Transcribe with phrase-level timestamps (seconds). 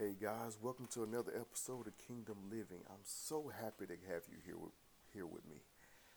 [0.00, 2.80] Hey guys, welcome to another episode of Kingdom Living.
[2.88, 4.72] I'm so happy to have you here with,
[5.12, 5.56] here with me.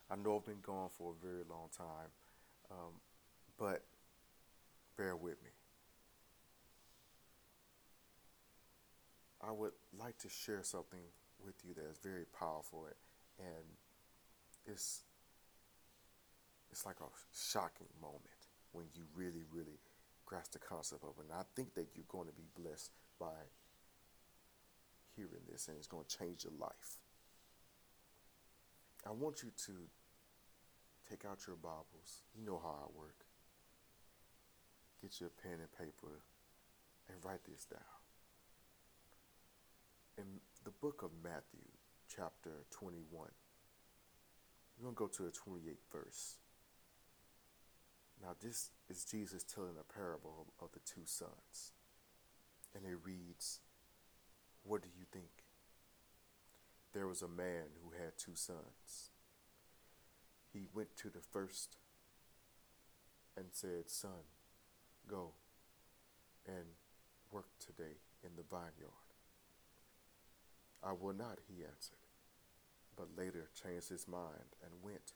[0.10, 2.08] I know I've been gone for a very long time,
[2.72, 2.94] um,
[3.60, 3.83] but
[4.96, 5.49] bear with me.
[9.46, 11.04] I would like to share something
[11.46, 12.88] with you that is very powerful
[13.38, 13.65] and
[14.65, 15.02] it's
[16.72, 19.77] it's like a shocking moment when you really, really
[20.26, 21.26] grasp the concept of it.
[21.30, 23.44] And I think that you're going to be blessed by
[25.16, 26.98] hearing this and it's going to change your life.
[29.05, 29.73] I want you to
[31.09, 32.23] take out your Bibles.
[32.35, 33.26] You know how I work.
[35.02, 36.23] Get your pen and paper
[37.09, 37.81] and write this down.
[40.18, 40.26] In
[40.63, 41.68] the book of Matthew,
[42.07, 43.30] chapter 21,
[44.77, 46.35] we're going to go to the 28th verse.
[48.21, 51.73] Now, this is Jesus telling a parable of the two sons.
[52.76, 53.59] And it reads,
[54.63, 55.26] what do you think?
[56.93, 59.10] There was a man who had two sons.
[60.51, 61.76] He went to the first
[63.35, 64.28] and said, Son,
[65.10, 65.32] go
[66.48, 66.66] and
[67.32, 68.94] work today in the vineyard.
[70.84, 71.98] I will not, he answered,
[72.96, 75.14] but later changed his mind and went.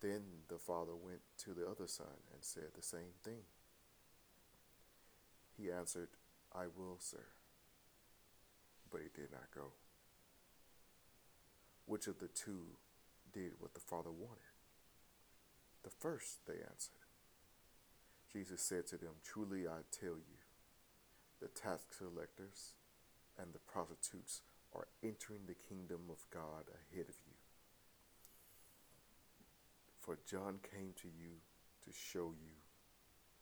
[0.00, 3.44] Then the father went to the other son and said the same thing.
[5.56, 6.08] He answered,
[6.52, 7.24] I will, sir
[8.94, 9.72] but he did not go.
[11.84, 12.78] Which of the two
[13.32, 14.54] did what the Father wanted?
[15.82, 17.02] The first, they answered.
[18.32, 20.38] Jesus said to them, Truly I tell you,
[21.40, 22.74] the tax collectors
[23.36, 27.34] and the prostitutes are entering the kingdom of God ahead of you.
[29.98, 31.42] For John came to you
[31.84, 32.54] to show you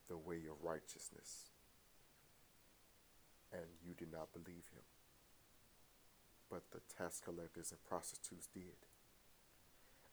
[0.08, 1.50] the way of righteousness,
[3.52, 4.82] and you did not believe him
[6.52, 8.76] but the tax collectors and prostitutes did.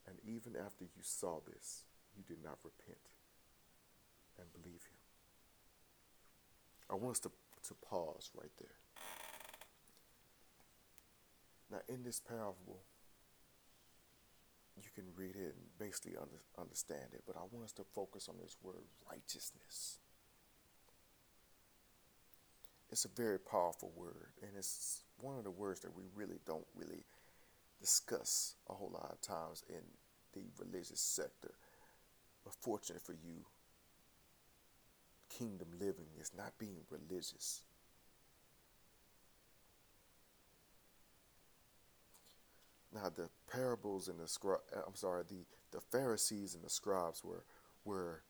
[0.08, 1.84] And even after you saw this,
[2.16, 3.04] you did not repent
[4.40, 5.00] and believe him.
[6.90, 7.32] I want us to,
[7.68, 8.80] to pause right there.
[11.70, 12.80] Now, in this parable,
[14.82, 18.30] you can read it and basically under, understand it, but I want us to focus
[18.30, 20.00] on this word righteousness.
[22.90, 26.68] It's a very powerful word, and it's one of the words that we really don't
[26.76, 27.04] really
[27.80, 29.82] discuss a whole lot of times in
[30.34, 31.52] the religious sector.
[32.44, 33.46] But fortunate for you,
[35.30, 37.62] kingdom living is not being religious.
[42.94, 47.24] Now the parables and the scribe, uh, I'm sorry, the, the Pharisees and the scribes
[47.24, 47.44] were
[47.86, 48.24] were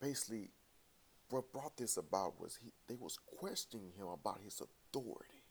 [0.00, 0.50] basically
[1.30, 5.42] what brought this about was he they was questioning him about his authority.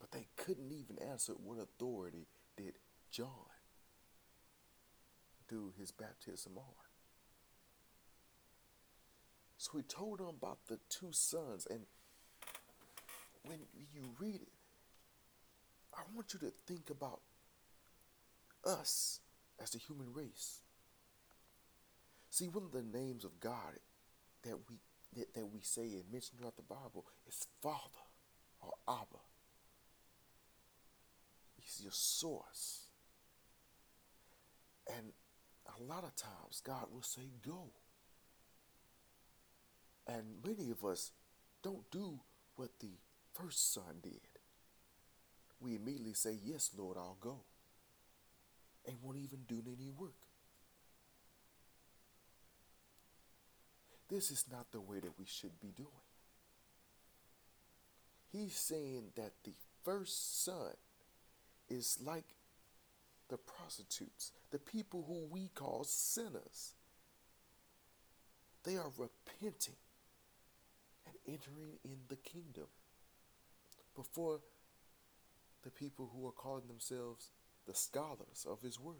[0.00, 2.74] But they couldn't even answer what authority did
[3.10, 3.28] John
[5.48, 6.64] do his baptism on.
[9.56, 11.80] So he told them about the two sons and
[13.44, 14.52] when you read it,
[15.94, 17.20] I want you to think about
[18.64, 19.20] us
[19.60, 20.60] as the human race.
[22.30, 23.78] See, one of the names of God
[24.42, 24.78] that we
[25.14, 28.06] that, that we say and mention throughout the Bible is Father
[28.62, 29.20] or Abba.
[31.72, 32.86] He's your source.
[34.94, 35.12] And
[35.66, 37.70] a lot of times God will say, go.
[40.06, 41.12] And many of us
[41.62, 42.20] don't do
[42.56, 42.98] what the
[43.34, 44.20] first son did.
[45.60, 47.42] We immediately say, Yes, Lord, I'll go.
[48.86, 50.16] And won't even do any work.
[54.08, 55.88] This is not the way that we should be doing.
[58.32, 59.52] He's saying that the
[59.84, 60.72] first son
[61.72, 62.24] is like
[63.28, 66.74] the prostitutes, the people who we call sinners.
[68.64, 69.76] They are repenting
[71.06, 72.66] and entering in the kingdom
[73.96, 74.40] before
[75.64, 77.30] the people who are calling themselves
[77.66, 78.96] the scholars of his word.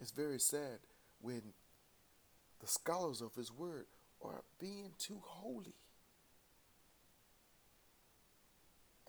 [0.00, 0.78] It's very sad
[1.20, 1.42] when
[2.60, 3.86] the scholars of his word
[4.22, 5.74] are being too holy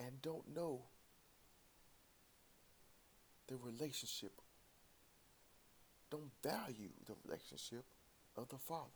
[0.06, 0.82] and don't know
[3.48, 4.32] the relationship,
[6.10, 7.84] don't value the relationship
[8.38, 8.90] of the Father.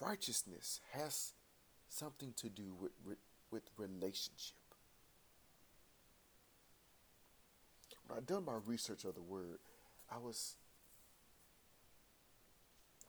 [0.00, 1.32] Righteousness has
[1.88, 3.18] something to do with, with,
[3.50, 4.56] with relationship.
[8.06, 9.58] When I done my research of the word,
[10.10, 10.56] I was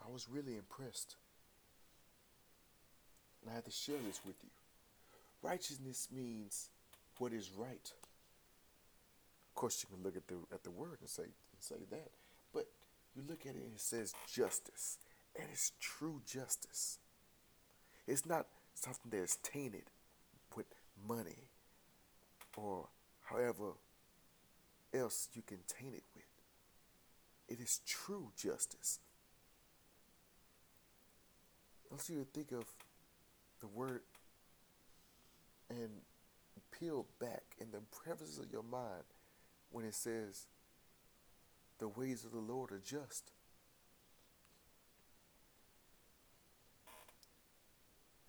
[0.06, 1.16] I was really impressed.
[3.42, 4.50] And I have to share this with you.
[5.42, 6.70] Righteousness means
[7.18, 7.92] what is right.
[9.50, 12.12] Of course, you can look at the at the word and say and say that,
[12.54, 12.66] but
[13.16, 14.98] you look at it and it says justice,
[15.38, 17.00] and it's true justice.
[18.08, 19.84] It's not something that is tainted
[20.56, 20.68] with
[21.08, 21.50] money
[22.56, 22.88] or
[23.26, 23.74] however
[24.94, 26.24] else you can taint it with.
[27.48, 29.00] It is true justice.
[31.90, 32.66] I want you to think of
[33.62, 34.02] the word
[35.70, 35.90] and
[36.78, 39.04] peel back in the crevices of your mind
[39.72, 40.48] when it says,
[41.80, 43.32] the ways of the Lord are just.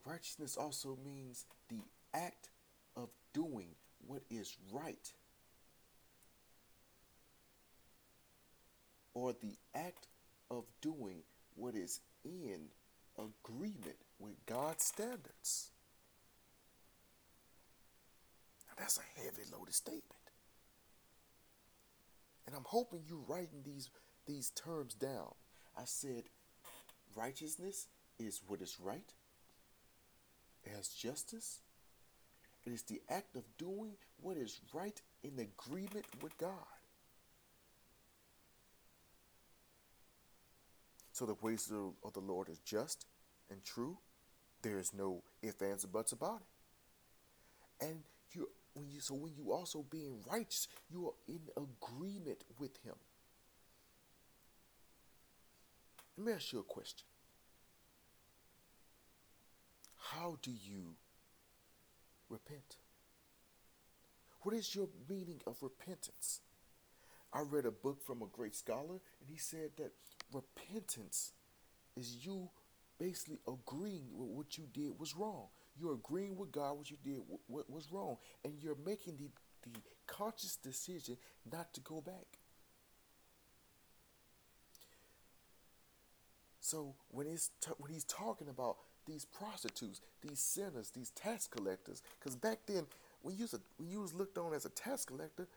[0.04, 1.82] Righteousness also means the
[2.14, 2.50] act
[2.96, 3.68] of doing
[4.06, 5.12] what is right,
[9.14, 10.08] or the act
[10.50, 11.22] of doing
[11.54, 12.62] what is in
[13.18, 15.70] agreement with God's standards.
[18.68, 20.04] Now that's a heavy loaded statement.
[22.46, 23.90] And I'm hoping you're writing these
[24.26, 25.34] these terms down.
[25.76, 26.24] I said
[27.16, 27.88] righteousness
[28.18, 29.12] is what is right.
[30.64, 31.60] it has justice.
[32.64, 36.71] It is the act of doing what is right in agreement with God.
[41.12, 41.70] So the ways
[42.02, 43.06] of the Lord is just
[43.50, 43.98] and true.
[44.62, 47.86] There is no ifs, ands, or buts about it.
[47.86, 52.76] And you when you so when you also being righteous, you are in agreement with
[52.84, 52.94] him.
[56.16, 57.06] Let me ask you a question.
[59.96, 60.94] How do you
[62.28, 62.76] repent?
[64.42, 66.40] What is your meaning of repentance?
[67.32, 69.92] I read a book from a great scholar, and he said that
[70.32, 71.32] repentance
[71.96, 72.48] is you
[72.98, 75.46] basically agreeing with what you did was wrong.
[75.78, 79.28] You're agreeing with God what you did what was wrong, and you're making the,
[79.68, 81.16] the conscious decision
[81.50, 82.38] not to go back.
[86.60, 88.76] So when he's t- when he's talking about
[89.06, 92.86] these prostitutes, these sinners, these tax collectors, because back then
[93.22, 95.48] when you was a, when you was looked on as a tax collector,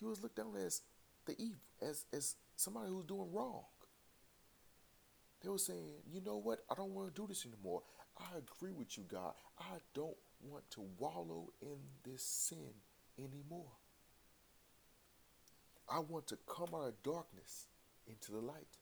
[0.00, 0.82] you was looked on as
[1.26, 3.62] the evil, as as somebody who's doing wrong.
[5.44, 6.60] They were saying, you know what?
[6.70, 7.82] I don't want to do this anymore.
[8.18, 9.34] I agree with you, God.
[9.58, 12.72] I don't want to wallow in this sin
[13.18, 13.72] anymore.
[15.86, 17.66] I want to come out of darkness
[18.06, 18.78] into the light.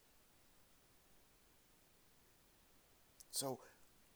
[3.32, 3.58] So,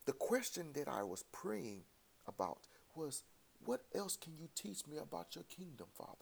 [0.04, 1.82] the question that I was praying
[2.28, 2.58] about
[2.94, 3.24] was,
[3.64, 6.12] What else can you teach me about your kingdom, Father?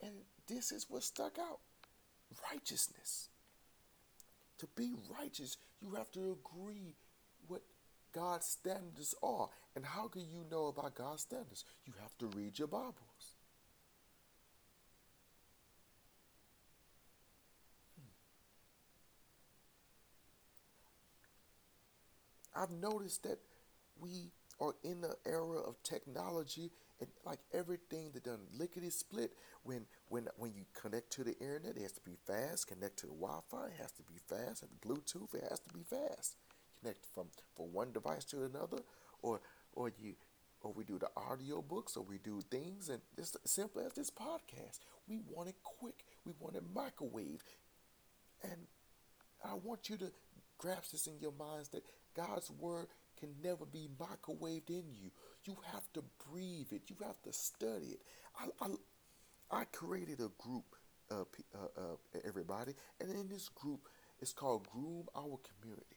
[0.00, 0.12] And
[0.46, 1.58] this is what stuck out
[2.52, 3.30] righteousness.
[4.58, 6.94] To be righteous, you have to agree
[7.46, 7.62] what
[8.12, 9.48] God's standards are.
[9.74, 11.64] And how can you know about God's standards?
[11.84, 13.34] You have to read your Bibles.
[22.54, 22.62] Hmm.
[22.62, 23.38] I've noticed that
[24.00, 26.70] we are in the era of technology
[27.00, 29.32] and like everything that done lickety split
[29.64, 33.06] when when when you connect to the internet it has to be fast connect to
[33.06, 36.36] the wi-fi it has to be fast and bluetooth it has to be fast
[36.86, 38.78] connect from from one device to another,
[39.22, 39.40] or
[39.72, 40.14] or you
[40.62, 44.10] or we do the audio books, or we do things, and just simple as this
[44.10, 44.80] podcast.
[45.06, 46.04] We want it quick.
[46.24, 47.42] We want it microwave,
[48.42, 48.66] and
[49.44, 50.10] I want you to
[50.58, 51.84] grasp this in your minds that
[52.14, 52.86] God's word
[53.18, 55.10] can never be microwaved in you.
[55.44, 56.82] You have to breathe it.
[56.88, 58.02] You have to study it.
[58.38, 60.64] I I, I created a group,
[61.10, 63.88] uh, uh, uh, everybody, and in this group,
[64.20, 65.96] it's called Groom Our Community.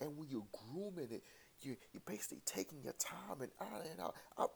[0.00, 1.22] And when you're grooming it,
[1.60, 4.14] you, you're basically taking your time and ironing out.
[4.36, 4.46] I,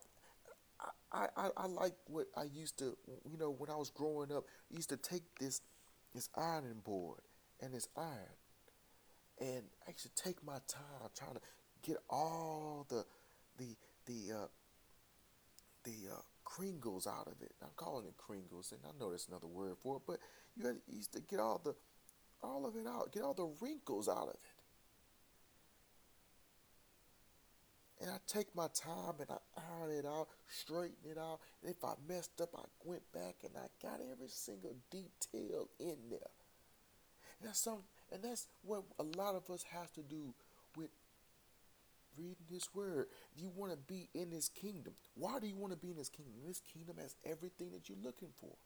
[1.13, 2.97] I, I, I like what I used to,
[3.31, 5.61] you know, when I was growing up, I used to take this
[6.15, 7.21] this ironing board
[7.61, 8.37] and this iron,
[9.41, 11.41] and I used take my time trying to
[11.83, 13.05] get all the
[13.59, 13.77] the
[14.07, 14.47] the uh,
[15.85, 17.53] the uh, kringles out of it.
[17.63, 20.19] I'm calling it kringles, and I know there's another word for it, but
[20.57, 21.75] you, used to get all the
[22.43, 24.41] all of it out, get all the wrinkles out of it.
[28.01, 29.39] And I take my time and I
[29.81, 31.41] iron it out, straighten it out.
[31.63, 35.97] And if I messed up, I went back and I got every single detail in
[36.11, 36.31] there.
[37.41, 37.67] And that's
[38.13, 40.35] and that's what a lot of us have to do
[40.77, 40.91] with
[42.19, 43.07] reading this word.
[43.37, 44.95] You want to be in his kingdom.
[45.15, 46.35] Why do you want to be in his kingdom?
[46.47, 48.57] This kingdom has everything that you're looking for.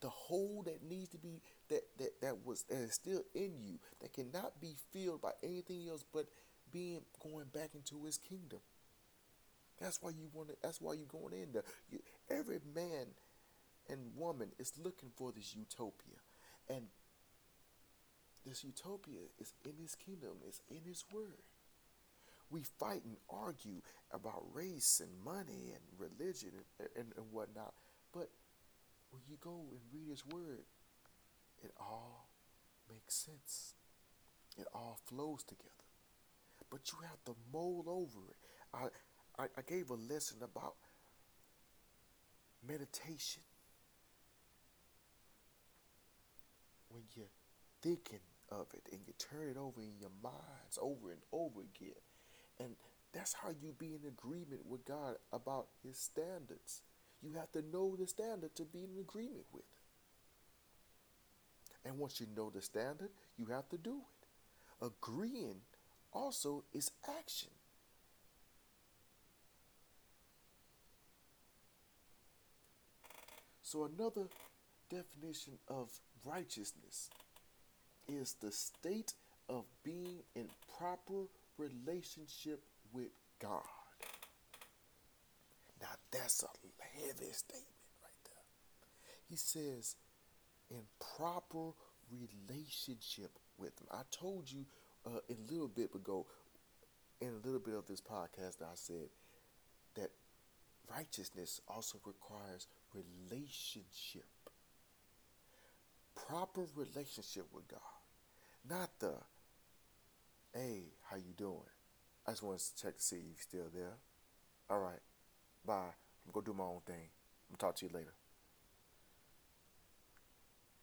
[0.00, 3.78] the hole that needs to be that that that was that is still in you
[4.00, 6.26] that cannot be filled by anything else but
[6.72, 8.60] being going back into his kingdom
[9.80, 11.98] that's why you want to that's why you're going in there you,
[12.30, 13.06] every man
[13.88, 16.16] and woman is looking for this utopia
[16.68, 16.86] and
[18.46, 21.42] this utopia is in his kingdom it's in his word
[22.50, 23.80] we fight and argue
[24.12, 27.74] about race and money and religion and, and, and whatnot
[28.12, 28.28] but
[29.10, 30.64] when you go and read his word,
[31.62, 32.28] it all
[32.88, 33.74] makes sense.
[34.56, 35.68] It all flows together.
[36.70, 38.36] But you have to mold over it.
[38.72, 40.74] I, I, I gave a lesson about
[42.66, 43.42] meditation.
[46.90, 47.26] When you're
[47.82, 48.20] thinking
[48.50, 52.00] of it and you turn it over in your minds over and over again.
[52.58, 52.76] And
[53.12, 56.82] that's how you be in agreement with God about his standards.
[57.22, 59.64] You have to know the standard to be in agreement with.
[61.84, 64.84] And once you know the standard, you have to do it.
[64.84, 65.60] Agreeing
[66.12, 67.50] also is action.
[73.62, 74.26] So, another
[74.90, 75.90] definition of
[76.24, 77.08] righteousness
[78.18, 79.14] is the state
[79.48, 80.48] of being in
[80.78, 81.24] proper
[81.58, 82.62] relationship
[82.92, 83.62] with God.
[85.80, 86.48] Now, that's a
[86.98, 87.66] heavy statement
[88.02, 88.44] right there.
[89.28, 89.96] He says,
[90.70, 90.82] in
[91.16, 91.72] proper
[92.10, 93.86] relationship with him.
[93.90, 94.66] I told you
[95.06, 96.26] uh, a little bit ago,
[97.20, 99.08] in a little bit of this podcast, I said
[99.94, 100.10] that
[100.90, 104.26] righteousness also requires relationship.
[106.26, 107.80] Proper relationship with God.
[108.68, 109.14] Not the,
[110.54, 111.58] hey, how you doing?
[112.26, 113.94] I just wanted to check to see if you're still there.
[114.68, 115.00] All right,
[115.66, 115.94] bye.
[116.26, 117.08] I'm gonna do my own thing.
[117.48, 118.14] I'm gonna talk to you later.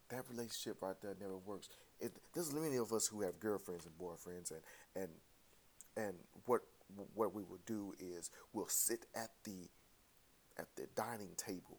[0.10, 1.70] That relationship right there never works.
[2.00, 4.62] It, there's many of us who have girlfriends and boyfriends, and
[4.96, 5.10] and
[5.96, 6.16] and
[6.46, 6.62] what
[7.14, 9.70] what we will do is we'll sit at the
[10.58, 11.78] at the dining table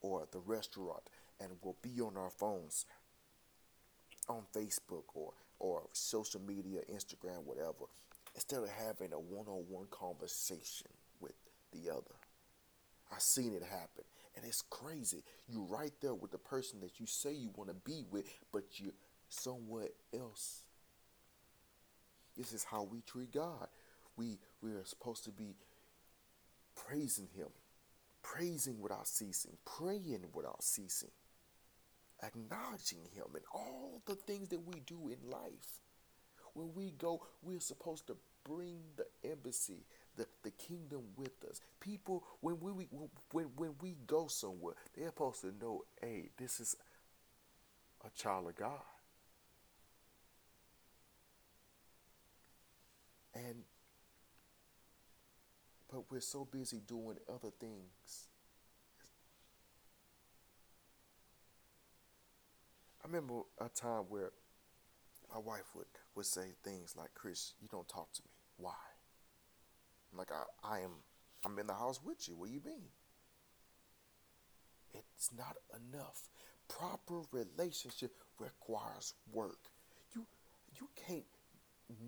[0.00, 1.02] or the restaurant,
[1.40, 2.84] and we'll be on our phones
[4.28, 7.86] on Facebook or or social media, Instagram, whatever,
[8.34, 10.86] instead of having a one-on-one conversation
[11.20, 11.34] with
[11.72, 12.14] the other.
[13.12, 14.04] I've seen it happen.
[14.36, 15.24] And it's crazy.
[15.48, 18.64] You're right there with the person that you say you want to be with, but
[18.76, 18.92] you're
[19.28, 20.62] somewhere else.
[22.36, 23.66] This is how we treat God.
[24.16, 25.56] We we are supposed to be
[26.76, 27.48] praising him,
[28.22, 31.10] praising without ceasing, praying without ceasing,
[32.22, 35.80] acknowledging him in all the things that we do in life.
[36.54, 39.84] When we go, we're supposed to bring the embassy,
[40.16, 41.60] the, the kingdom with us.
[41.80, 42.88] People, when we,
[43.32, 46.76] when, when we go somewhere, they're supposed to know, hey, this is
[48.04, 48.80] a child of God.
[53.34, 53.62] And
[55.90, 58.28] but we're so busy doing other things.
[63.08, 64.30] Remember a time where
[65.32, 68.30] my wife would, would say things like, Chris, you don't talk to me.
[68.58, 68.74] Why?
[70.16, 70.92] Like I, I am
[71.44, 72.34] I'm in the house with you.
[72.36, 72.88] What do you mean?
[74.92, 76.28] It's not enough.
[76.68, 79.58] Proper relationship requires work.
[80.14, 80.26] You
[80.78, 81.24] you can't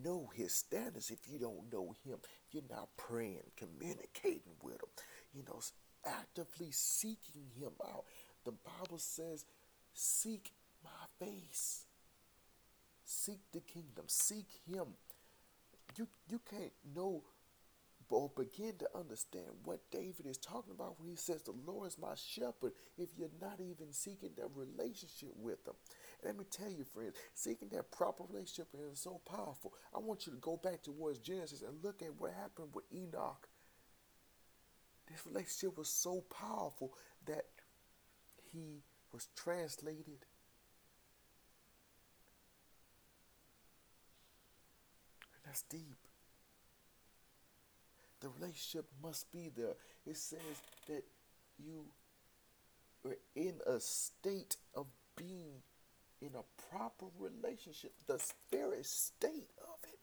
[0.02, 2.18] know his standards if you don't know him.
[2.50, 4.88] You're not praying, communicating with him.
[5.34, 5.60] You know,
[6.06, 8.04] actively seeking him out.
[8.44, 9.44] The Bible says,
[9.92, 11.84] seek my face.
[13.04, 14.04] Seek the kingdom.
[14.06, 14.86] Seek him.
[15.96, 17.24] You you can't know
[18.10, 21.98] or begin to understand what David is talking about when he says, The Lord is
[21.98, 25.74] my shepherd, if you're not even seeking that relationship with him.
[26.24, 29.74] let me tell you, friends, seeking that proper relationship is so powerful.
[29.94, 33.48] I want you to go back towards Genesis and look at what happened with Enoch.
[35.08, 36.92] This relationship was so powerful
[37.26, 37.44] that
[38.52, 38.82] he
[39.12, 40.26] was translated.
[45.39, 45.96] And that's deep.
[48.20, 49.74] The relationship must be there.
[50.06, 50.38] It says
[50.86, 51.02] that
[51.58, 51.86] you
[53.04, 55.62] are in a state of being
[56.22, 59.98] in a proper relationship, the very state of it.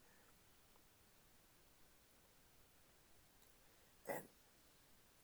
[4.10, 4.24] And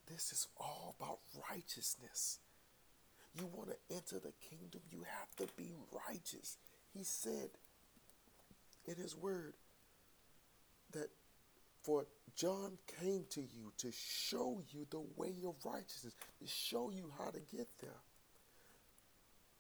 [0.08, 1.20] this is all about
[1.52, 2.40] righteousness.
[3.38, 5.74] You want to enter the kingdom, you have to be
[6.08, 6.56] righteous.
[6.94, 7.50] He said
[8.88, 9.56] in his word
[10.94, 11.10] that
[11.84, 17.12] for John came to you to show you the way of righteousness, to show you
[17.18, 18.02] how to get there.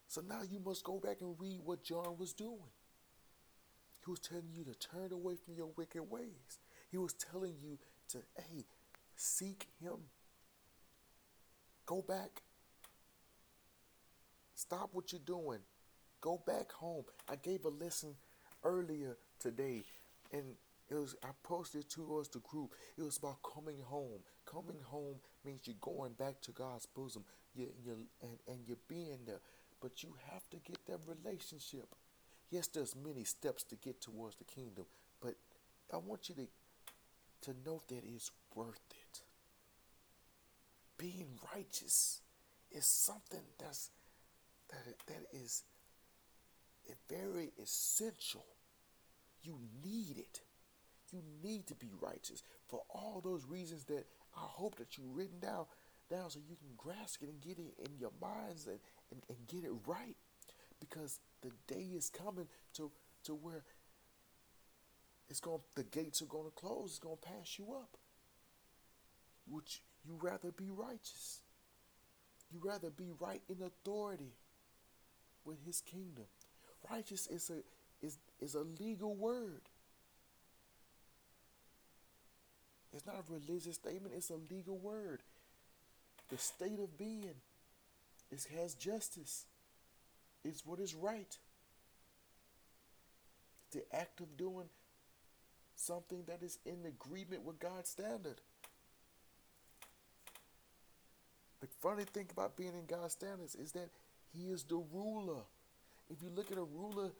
[0.08, 2.72] So now you must go back and read what John was doing.
[4.06, 6.60] He was telling you to turn away from your wicked ways.
[6.92, 7.78] He was telling you
[8.10, 8.66] to, hey,
[9.16, 9.98] seek him.
[11.86, 12.44] Go back.
[14.56, 15.60] Stop what you're doing.
[16.22, 17.04] Go back home.
[17.30, 18.16] I gave a lesson
[18.64, 19.84] earlier today,
[20.32, 20.44] and
[20.94, 22.74] it was I posted to us the group.
[22.98, 24.20] It was about coming home.
[24.46, 27.24] Coming home means you're going back to God's bosom.
[27.56, 29.40] You you and, and you're being there.
[29.82, 31.96] But you have to get that relationship.
[32.52, 34.86] Yes, there's many steps to get towards the kingdom,
[35.20, 35.34] but
[35.92, 36.48] I want you to
[37.52, 39.22] to know that it's worth it.
[40.98, 42.22] Being righteous
[42.72, 43.90] is something that's
[44.70, 45.64] that that is
[47.10, 48.46] very essential.
[49.42, 50.42] You need it.
[51.14, 54.06] You need to be righteous for all those reasons that
[54.36, 55.66] I hope that you've written down
[56.10, 58.80] down so you can grasp it and get it in your minds and,
[59.12, 60.16] and, and get it right.
[60.80, 62.92] Because the day is coming to
[63.26, 63.64] to where
[65.30, 67.98] it's going the gates are going to close, it's going to pass you up.
[69.48, 71.40] Would you, you rather be righteous?
[72.52, 74.34] You rather be right in authority
[75.46, 76.26] with his kingdom.
[76.90, 79.62] Righteous is a is is a legal word.
[82.94, 85.22] It's not a religious statement, it's a legal word.
[86.30, 87.36] The state of being
[88.32, 89.46] it has justice.
[90.44, 91.38] It's what is right.
[93.72, 94.68] The act of doing
[95.76, 98.42] something that is in agreement with God's standard.
[101.62, 103.90] The funny thing about being in God's standards is that
[104.34, 105.42] He is the ruler.
[106.10, 107.12] If you look at a ruler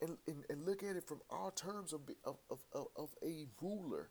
[0.00, 4.08] and, and, and look at it from our terms of, of, of, of a ruler,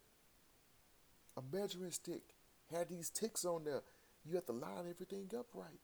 [1.40, 2.22] a measuring stick
[2.72, 3.82] had these ticks on there.
[4.26, 5.80] You have to line everything up right.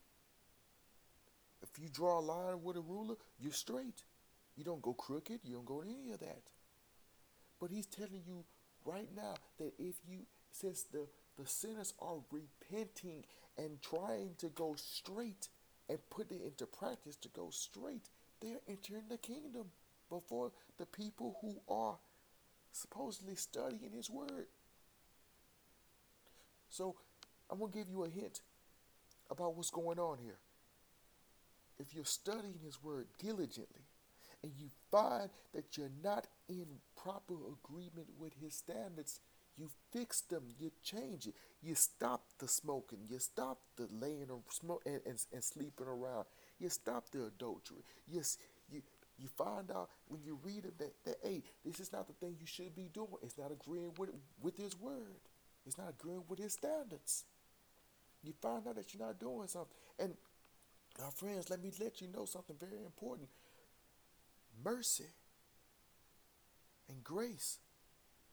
[1.62, 4.04] If you draw a line with a ruler, you're straight.
[4.56, 5.40] You don't go crooked.
[5.44, 6.42] You don't go any of that.
[7.60, 8.44] But he's telling you
[8.84, 10.18] right now that if you,
[10.52, 11.06] since the,
[11.38, 13.24] the sinners are repenting
[13.56, 15.48] and trying to go straight
[15.88, 18.08] and put it into practice to go straight,
[18.40, 19.70] they're entering the kingdom
[20.10, 21.96] before the people who are
[22.72, 24.46] supposedly studying his word.
[26.76, 26.94] So
[27.50, 28.42] I'm going to give you a hint
[29.30, 30.36] about what's going on here.
[31.78, 33.86] If you're studying his word diligently
[34.42, 36.66] and you find that you're not in
[37.02, 39.20] proper agreement with his standards,
[39.56, 44.42] you fix them, you change it, you stop the smoking, you stop the laying of
[44.50, 46.26] smoke and, and, and sleeping around,
[46.58, 47.82] you stop the adultery.
[48.06, 48.36] Yes,
[48.70, 48.82] you
[49.18, 52.36] you find out when you read it that, that hey, this is not the thing
[52.38, 53.08] you should be doing.
[53.22, 54.10] It's not agreeing with
[54.42, 55.20] with his word.
[55.66, 57.24] It's not agreeing with his standards.
[58.22, 59.76] You find out that you're not doing something.
[59.98, 60.14] And
[61.02, 63.28] our friends, let me let you know something very important.
[64.64, 65.10] Mercy
[66.88, 67.58] and grace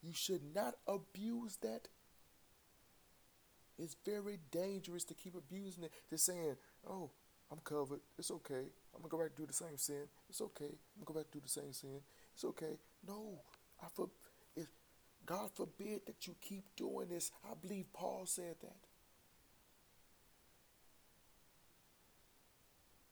[0.03, 1.87] you should not abuse that.
[3.79, 7.09] It's very dangerous to keep abusing it, to saying, oh,
[7.49, 8.01] I'm covered.
[8.19, 8.65] It's okay.
[8.93, 10.03] I'm going to go back and do the same sin.
[10.29, 10.65] It's okay.
[10.65, 12.01] I'm going to go back and do the same sin.
[12.35, 12.77] It's okay.
[13.07, 13.39] No.
[13.81, 14.09] I for,
[15.25, 17.31] God forbid that you keep doing this.
[17.45, 18.75] I believe Paul said that.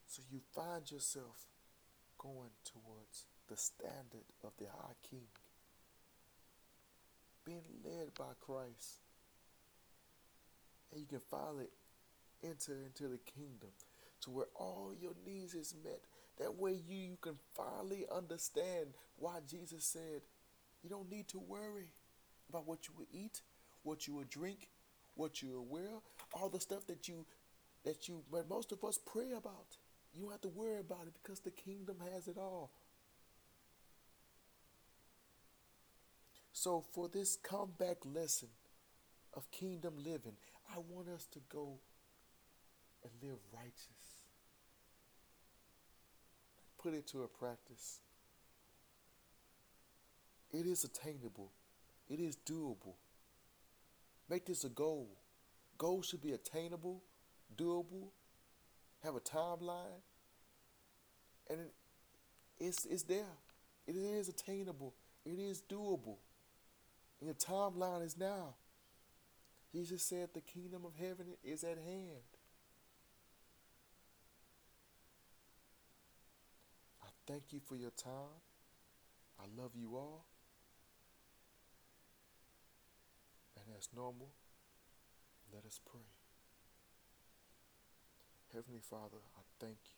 [0.07, 1.45] So you find yourself
[2.17, 5.27] going towards the standard of the high king
[7.45, 8.99] being led by Christ.
[10.91, 11.67] And you can finally
[12.43, 13.69] enter into the kingdom
[14.21, 16.01] to where all your needs is met.
[16.37, 20.21] That way you, you can finally understand why Jesus said
[20.83, 21.87] you don't need to worry
[22.51, 23.41] about what you will eat,
[23.83, 24.69] what you will drink,
[25.15, 25.89] what you will wear,
[26.33, 27.25] all the stuff that you
[27.83, 29.77] that you but most of us pray about.
[30.13, 32.71] You don't have to worry about it because the kingdom has it all.
[36.53, 38.49] So, for this comeback lesson
[39.33, 40.35] of kingdom living,
[40.69, 41.79] I want us to go
[43.03, 44.25] and live righteous.
[46.77, 47.99] Put it to a practice.
[50.51, 51.51] It is attainable,
[52.11, 52.95] it is doable.
[54.29, 55.07] Make this a goal.
[55.77, 57.01] Goals should be attainable,
[57.55, 58.09] doable,
[59.03, 60.01] have a timeline,
[61.49, 61.59] and
[62.59, 63.37] it's, it's there.
[63.87, 64.93] It is attainable,
[65.25, 66.17] it is doable.
[67.19, 68.55] And your timeline is now.
[69.71, 72.27] Jesus said the kingdom of heaven is at hand.
[77.01, 78.41] I thank you for your time.
[79.39, 80.25] I love you all.
[83.55, 84.29] And as normal,
[85.51, 86.05] let us pray.
[88.53, 89.97] Heavenly Father, I thank you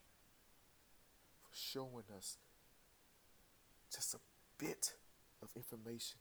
[1.44, 2.38] for showing us
[3.94, 4.20] just a
[4.58, 4.94] bit
[5.42, 6.20] of information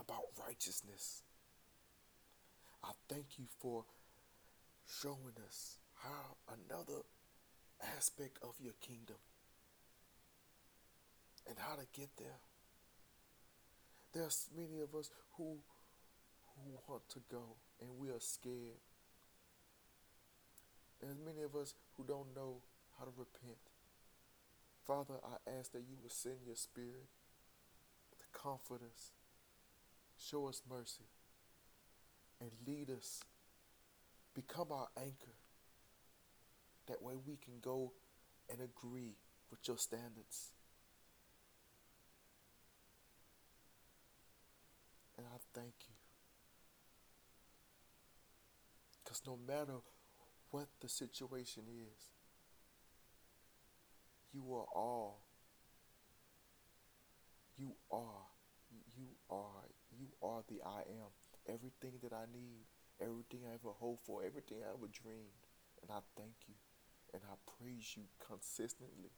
[0.00, 1.22] about righteousness.
[2.82, 3.84] I thank you for
[4.86, 7.02] showing us how another
[7.96, 9.16] aspect of your kingdom
[11.46, 12.40] and how to get there.
[14.14, 15.58] There's many of us who
[16.56, 18.80] who want to go and we are scared.
[21.00, 22.62] There's many of us who don't know
[22.98, 23.58] how to repent.
[24.86, 27.08] Father, I ask that you will send your spirit
[28.18, 29.10] to comfort us,
[30.18, 31.04] show us mercy,
[32.40, 33.22] and lead us.
[34.34, 35.36] Become our anchor.
[36.86, 37.92] That way we can go
[38.50, 39.14] and agree
[39.50, 40.52] with your standards.
[45.16, 45.93] And I thank you.
[49.14, 49.78] Because no matter
[50.50, 52.10] what the situation is,
[54.32, 55.20] you are all.
[57.56, 58.26] You are.
[58.96, 59.68] You are.
[59.96, 61.10] You are the I am.
[61.46, 62.66] Everything that I need,
[63.00, 65.46] everything I ever hoped for, everything I ever dreamed.
[65.82, 66.54] And I thank you.
[67.12, 69.12] And I praise you consistently.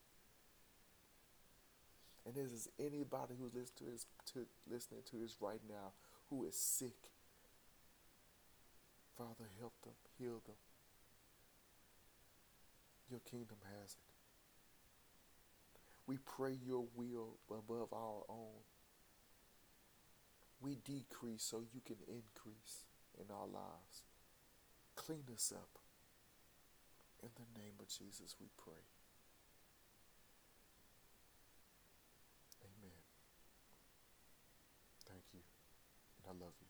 [2.26, 5.92] And there's anybody who's listening to this, to, listening to this right now
[6.28, 7.12] who is sick,
[9.16, 10.56] Father, help them, heal them.
[13.10, 14.12] Your kingdom has it.
[16.06, 18.62] We pray your will above our own.
[20.60, 22.84] We decrease so you can increase
[23.18, 24.02] in our lives.
[24.94, 25.78] Clean us up.
[27.22, 28.84] In the name of Jesus, we pray.
[32.62, 33.00] Amen.
[35.08, 35.40] Thank you.
[36.18, 36.65] And I love you.